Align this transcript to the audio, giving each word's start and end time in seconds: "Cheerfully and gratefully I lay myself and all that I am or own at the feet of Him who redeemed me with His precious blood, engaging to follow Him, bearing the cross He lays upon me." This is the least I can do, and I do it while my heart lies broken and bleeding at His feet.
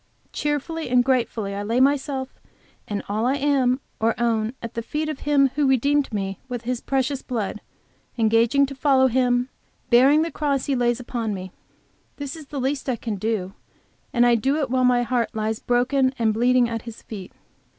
"Cheerfully 0.33 0.89
and 0.89 1.03
gratefully 1.05 1.53
I 1.53 1.61
lay 1.61 1.79
myself 1.79 2.39
and 2.87 3.03
all 3.07 3.25
that 3.27 3.35
I 3.35 3.37
am 3.37 3.79
or 3.99 4.19
own 4.19 4.55
at 4.59 4.73
the 4.73 4.81
feet 4.81 5.07
of 5.09 5.19
Him 5.19 5.49
who 5.53 5.67
redeemed 5.67 6.11
me 6.11 6.39
with 6.49 6.63
His 6.63 6.81
precious 6.81 7.21
blood, 7.21 7.61
engaging 8.17 8.65
to 8.65 8.73
follow 8.73 9.05
Him, 9.05 9.49
bearing 9.91 10.23
the 10.23 10.31
cross 10.31 10.65
He 10.65 10.73
lays 10.75 10.99
upon 10.99 11.35
me." 11.35 11.51
This 12.17 12.35
is 12.35 12.47
the 12.47 12.59
least 12.59 12.89
I 12.89 12.95
can 12.95 13.17
do, 13.17 13.53
and 14.11 14.25
I 14.25 14.33
do 14.33 14.55
it 14.59 14.71
while 14.71 14.83
my 14.85 15.03
heart 15.03 15.35
lies 15.35 15.59
broken 15.59 16.15
and 16.17 16.33
bleeding 16.33 16.67
at 16.67 16.81
His 16.81 17.03
feet. 17.03 17.31